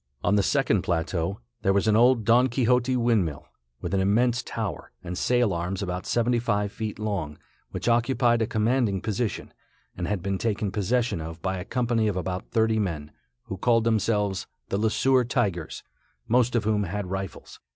On 0.23 0.33
the 0.33 0.41
second 0.41 0.81
plateau, 0.81 1.41
there 1.61 1.73
was 1.73 1.87
an 1.87 1.95
old 1.95 2.25
Don 2.25 2.47
Quixote 2.49 2.97
windmill, 2.97 3.47
with 3.81 3.93
an 3.93 3.99
immense 3.99 4.41
tower 4.41 4.91
and 5.03 5.15
sail 5.15 5.53
arms 5.53 5.83
about 5.83 6.07
seventy 6.07 6.39
five 6.39 6.71
feet 6.71 6.97
long, 6.97 7.37
which 7.69 7.87
occupied 7.87 8.41
a 8.41 8.47
commanding 8.47 8.99
position, 8.99 9.53
and 9.95 10.07
had 10.07 10.23
been 10.23 10.39
taken 10.39 10.71
possession 10.71 11.21
of 11.21 11.39
by 11.43 11.57
a 11.59 11.65
company 11.65 12.07
of 12.07 12.17
about 12.17 12.49
thirty 12.49 12.79
men, 12.79 13.11
who 13.43 13.57
called 13.57 13.83
themselves 13.83 14.47
the 14.69 14.79
Le 14.79 14.89
Sueur 14.89 15.23
Tigers, 15.23 15.83
most 16.27 16.55
of 16.55 16.63
whom 16.63 16.85
had 16.85 17.05
rifles. 17.11 17.59